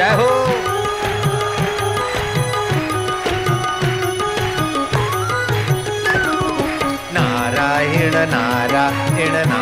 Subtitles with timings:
[0.00, 0.28] जय हो
[7.14, 9.59] नारायण नारायण नारायण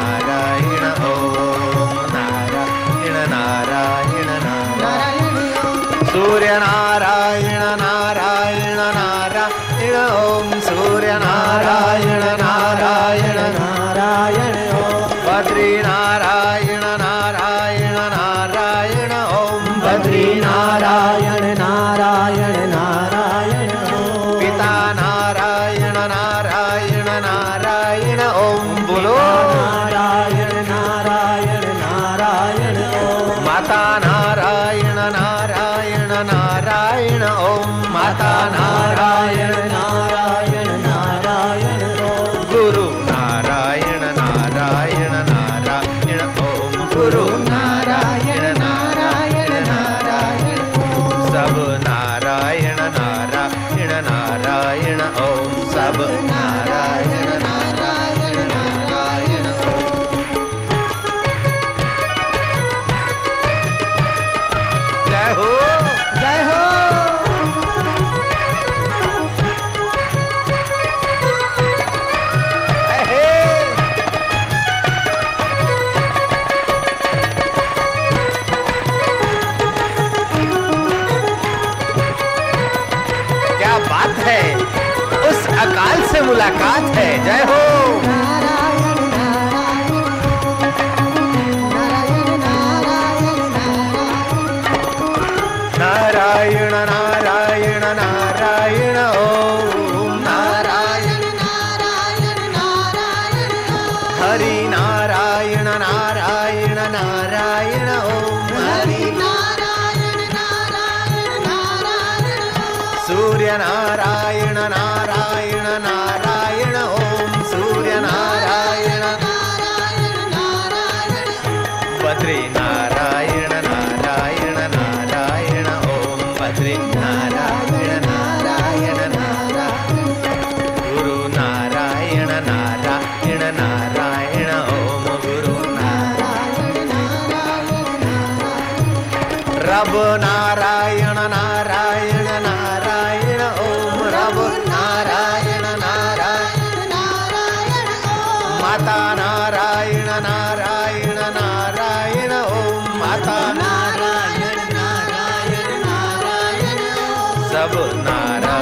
[157.52, 157.74] सब
[158.06, 158.56] नारा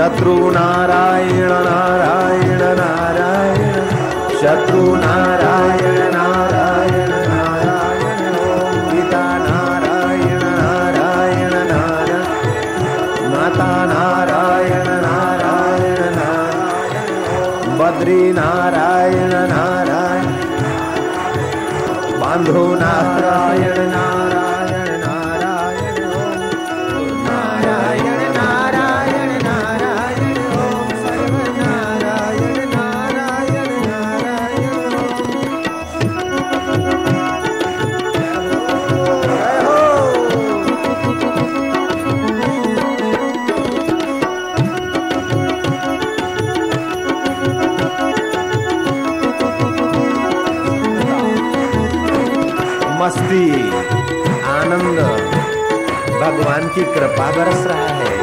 [0.00, 3.72] शत्रु नारायण नारायण नारायण।
[4.40, 8.32] शत्रु नारायण नारायण नारायण।
[8.90, 12.22] पिता नारायण नारायण नारायण।
[13.30, 18.79] माता नारायण नारायण नारायण। बद्री नारायण।
[56.20, 58.19] भगवान की कृपा बरस रहा है।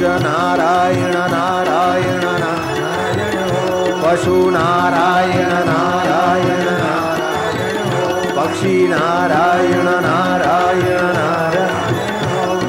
[0.00, 3.18] नारायण नारायण नार
[4.02, 6.64] पशुनारायण नारायण
[8.36, 11.56] पक्षीनारायण नारायण नार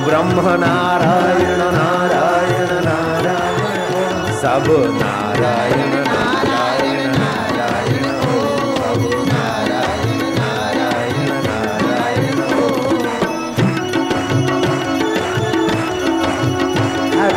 [0.06, 1.25] ब्रह्म नारायण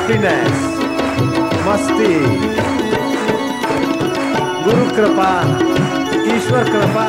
[0.08, 0.60] हैप्पीनेस
[1.64, 2.12] मस्ती
[4.64, 5.28] गुरु कृपा
[6.36, 7.08] ईश्वर कृपा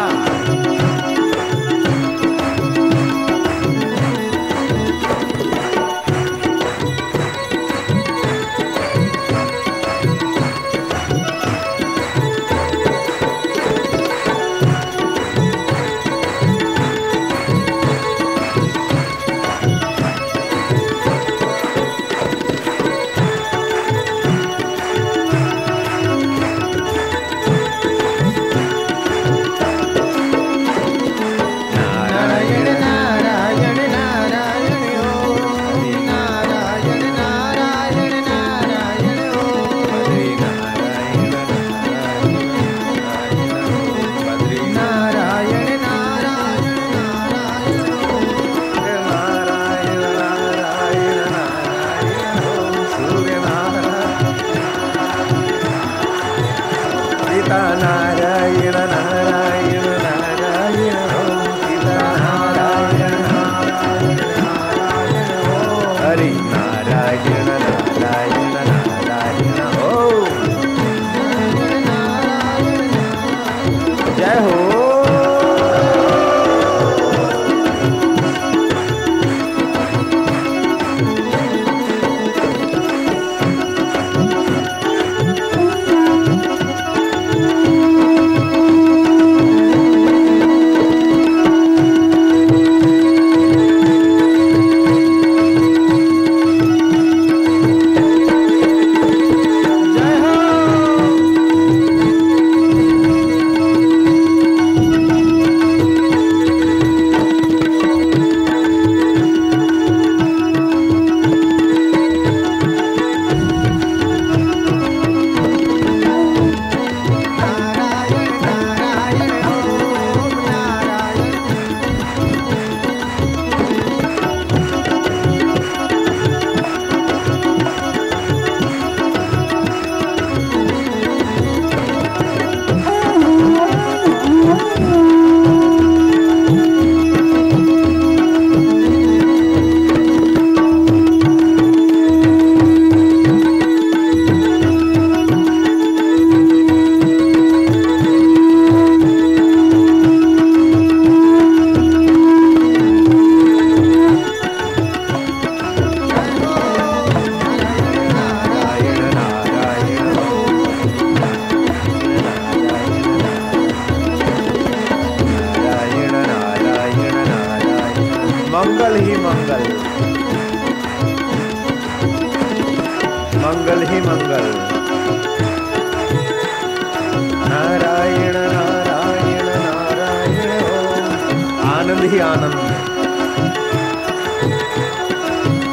[182.12, 182.54] ही आनंद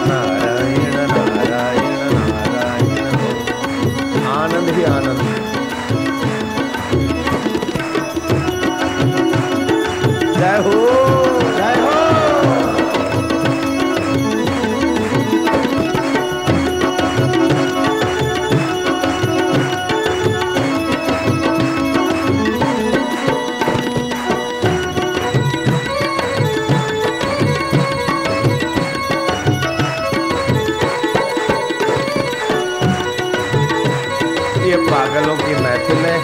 [0.09, 2.97] नारायण नारायण नारायण।
[4.33, 5.23] आनंद ही आनंद
[10.39, 11.26] जय हो।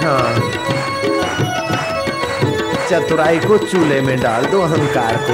[0.08, 0.40] है।
[2.90, 5.32] चतुराई को चूल्हे में डाल दो अहंकार को।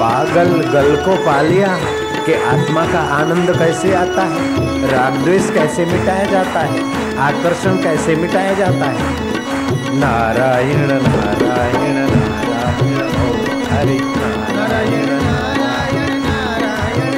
[0.00, 1.78] पागल गल को पा लिया
[2.26, 4.88] कि आत्मा का आनंद कैसे आता है?
[4.88, 7.02] राग द्वेष कैसे मिटाया जाता है?
[7.18, 9.32] आकर्षण कैसे मिटाया जाता है?
[9.98, 13.10] नारायण नारायण नारायण
[13.72, 17.12] हरि नारायण नारायण नारायण नारायण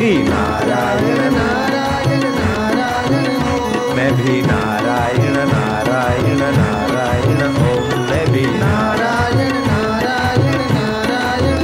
[0.00, 3.26] ही नारायण नारायण नारायण
[3.96, 11.58] मैं भी नारायण नारायण नारायण ओम मैं भी। नारायण नारायण नारायण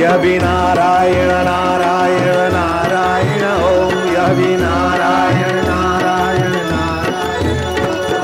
[0.00, 7.52] यह भी नारायण नारायण नारायण ओम यह भी नारायण नारायण नारायण।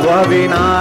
[0.07, 0.76] वह भी नारायण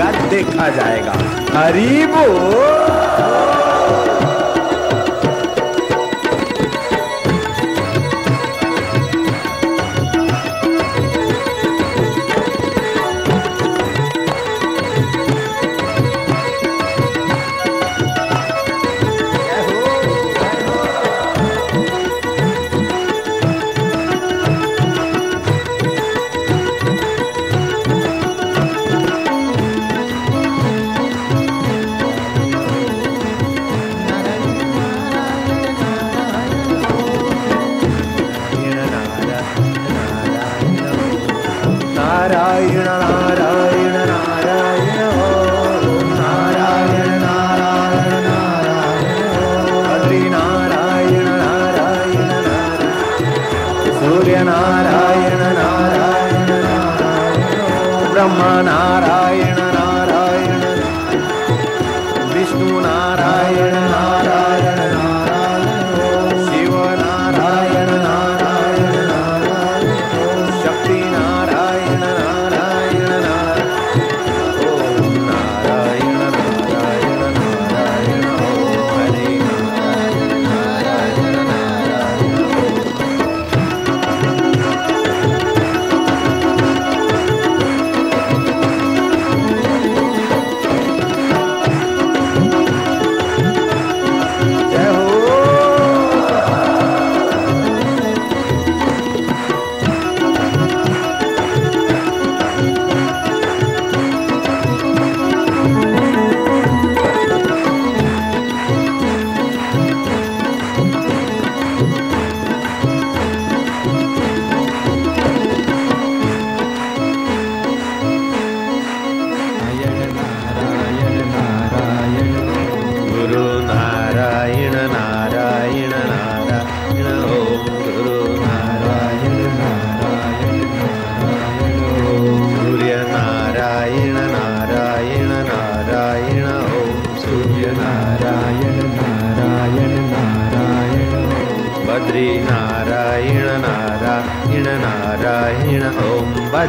[0.00, 1.12] होगा देखा जाएगा।
[1.54, 2.89] हरी बोल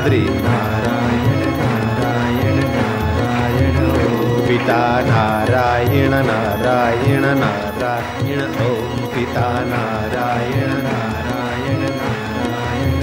[0.02, 3.76] बद्री नारायण नारायण नारायण
[4.48, 4.78] पिता
[5.08, 12.98] नारायण नारायण नारायण ओम पिता नारायण नारायण नारायण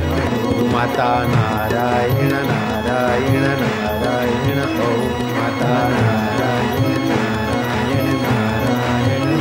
[0.72, 9.38] माता नारायण नारायण नारायण ओम माता नारायण नारायण नारायण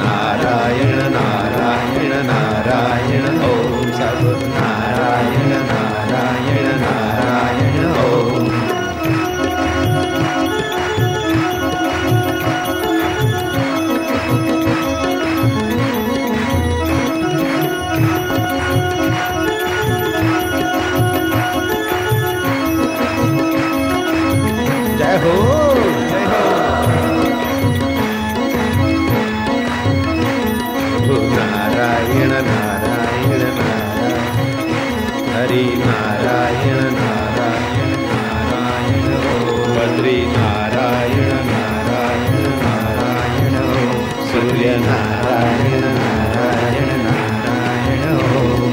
[44.48, 48.04] सूर्य नारायण नारायण नारायण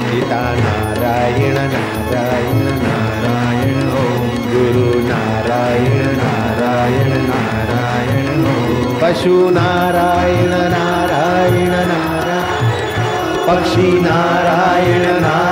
[0.03, 3.81] पिता नारायण नारायण नारायण
[4.45, 8.43] गुरु नारायण नारायण नारायण
[9.01, 15.44] पशु नारायण नारायण नारायण पक्षी नारायण नारायण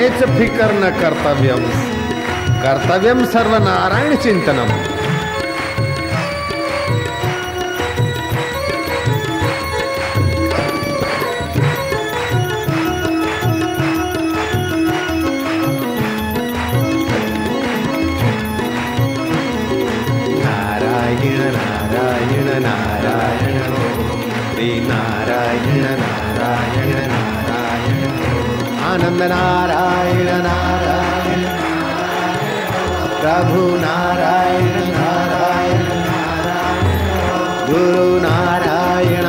[0.00, 1.64] हेच फिकर न कर्तव्यम
[2.62, 4.70] कर्तव्यम सर्वनारायण चिंतनम
[29.02, 32.50] नन्दनारायण नारायण नारायण
[33.20, 36.98] प्रभु नारायण नारायण नारायण
[37.68, 39.26] गुरुनारायण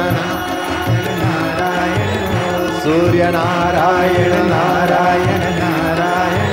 [1.21, 2.09] नारायण
[2.83, 6.45] सूर्यनारायण नारायण नारायण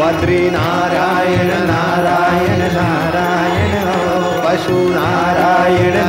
[0.00, 3.92] बद्रीनारायण नारायण नारायण
[4.44, 6.03] पशुनारायण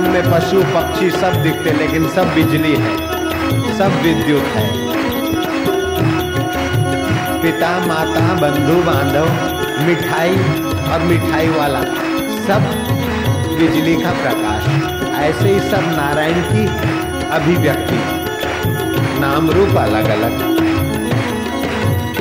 [0.00, 2.92] फ़िल्म में पशु, पक्षी सब दिखते, लेकिन सब बिजली है,
[3.78, 4.68] सब विद्युत है।
[7.42, 9.28] पिता, माता, बंधु, बांधव,
[9.86, 10.36] मिठाई
[10.92, 11.82] और मिठाई वाला,
[12.46, 12.70] सब
[13.58, 14.64] बिजली का प्रकाश,
[15.20, 16.66] ऐसे ही सब नारायण की
[17.30, 18.00] अभिव्यक्ति।
[19.20, 20.42] नाम रूप अलग अलग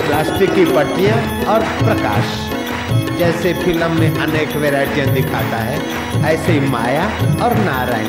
[0.06, 2.49] प्लास्टिक की पट्टियाँ और प्रकाश।
[3.20, 5.80] जैसे फ़िल्म में अनेक वेराइटियाँ दिखाता है,
[6.26, 7.06] ऐसे ही माया
[7.46, 8.06] और नारायण।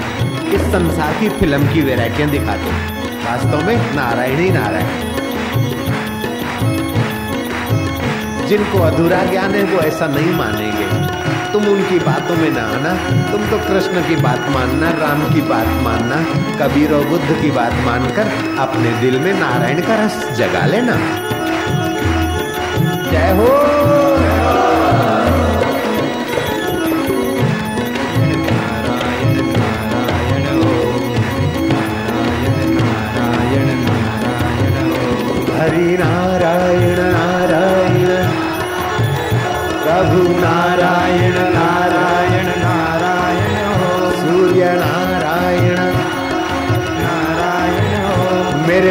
[0.49, 4.87] इस संसार की फ़िल्म की वेराइटियाँ दिखाते हैं। वास्तव में नारायण ही नारायण।
[8.47, 11.07] जिनको अधूरा ज्ञान है, वो ऐसा नहीं मानेंगे।
[11.53, 15.67] तुम उनकी बातों में ना आना, तुम तो कृष्ण की बात मानना, राम की बात
[15.67, 16.17] मानना,
[16.59, 20.97] कबीर और बुद्ध की बात मानकर अपने दिल में नारायण का रस जगा लेना।
[23.11, 23.80] जय हो!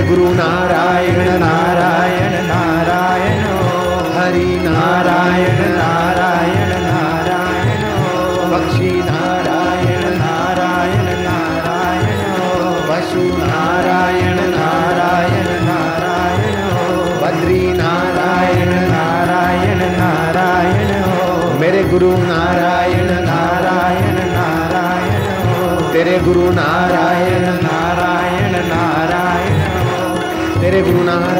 [0.09, 3.41] गुरु नारायण नारायण नारायण
[4.13, 7.83] हरि नारायण नारायण नारायण
[8.53, 12.23] पक्षी नारायण नारायण नारायण
[12.87, 16.57] पशु नारायण नारायण नारायण
[17.21, 20.91] बद्री नारायण नारायण नारायण
[21.59, 27.08] मेरे गुरु नारायण नारायण नारायण तेरे गुरु नारायण
[30.79, 31.38] तेरे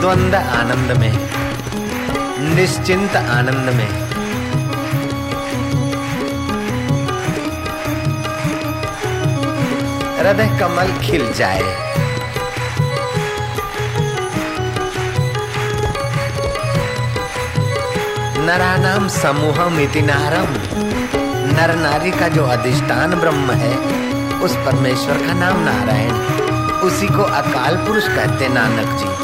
[0.00, 1.14] निर्द्वंद आनंद में
[2.54, 3.90] निश्चिंत आनंद में
[10.18, 11.62] हृदय कमल खिल जाए।
[18.46, 20.50] नरानाम समूहम इति नारम।
[21.52, 23.74] नर नारी का जो अधिष्ठान ब्रह्म है,
[24.40, 26.12] उस परमेश्वर का नाम नारायण।
[26.80, 29.19] उसी को अकाल पुरुष कहते नानक जी।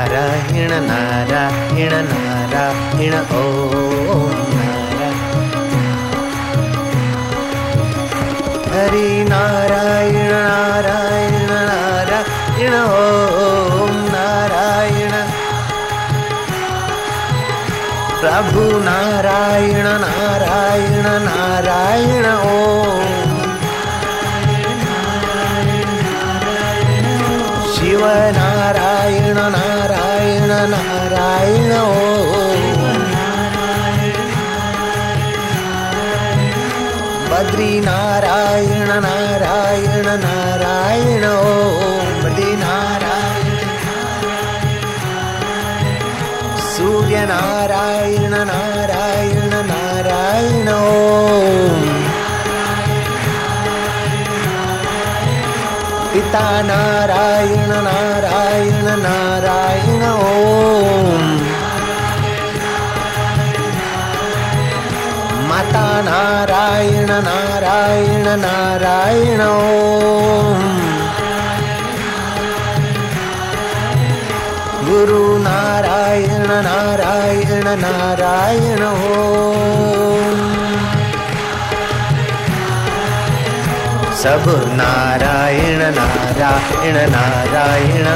[0.00, 3.40] നാരായണ നാരായണ നാരായണ ഓ
[8.68, 15.14] ഹരി നാരായണ നാരായണ നാരായണ ഓം നാരായണ.
[18.22, 22.56] പ്രഭു നാരായണ നാരായണ നാരായണ ഓ
[37.47, 43.57] बद्री नारायण नारायण नारायण ओम बद्री नारायण
[46.73, 51.81] सूर्य नारायण नारायण नारायण ओम
[56.13, 59.96] पिता नारायण नारायण नारायण
[66.04, 69.40] नारायण नारायण नारायण
[74.88, 78.84] गुरु नारायण नारायण नारायण
[84.22, 88.06] सब नारायण नारायण नारायण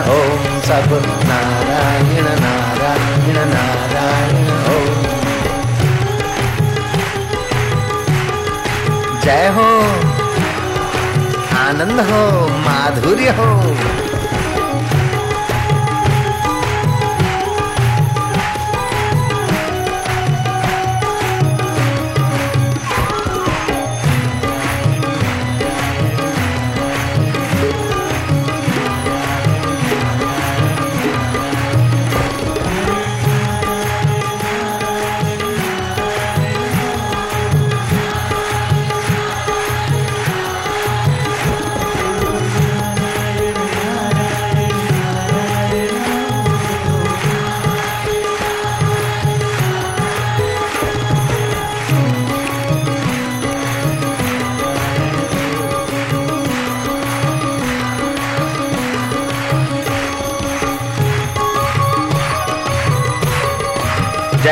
[0.68, 0.92] सब
[1.28, 2.61] नारायण नारायण
[9.24, 9.66] जय हो
[11.58, 12.22] आनंद हो
[12.64, 13.50] माधुर्य हो।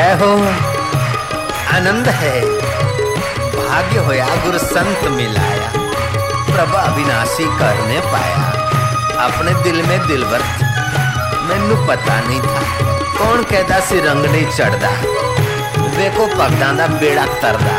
[0.01, 0.35] जय हो।
[1.75, 2.41] आनंद है।
[3.51, 5.71] भाग्य होया गुरु संत मिलाया।
[6.55, 8.39] प्रभा अविनाशी करने पाया।
[9.25, 10.39] अपने दिल में दिल दिलवर
[11.43, 12.61] मैनू पता नहीं था।
[13.17, 14.91] कौन कहता सी रंगड़ी चढ़दा।
[15.97, 17.77] देखो पगदा दा बेड़ा तरदा।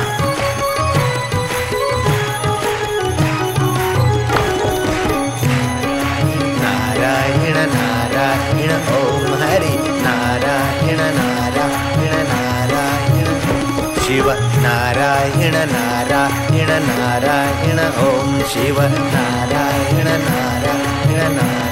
[6.63, 9.12] नारायण नारायण ओ
[14.63, 21.72] नारायण नारायण नारायण ओम शिव नारायण नारायण नारायण